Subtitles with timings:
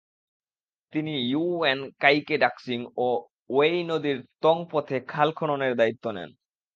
[0.93, 3.07] তিনি ইয়ুওয়েন কাইকে ডাক্সিং ও
[3.49, 6.29] ওয়েই নদীর তং পথে খাল খননের দায়িত্ব দেন।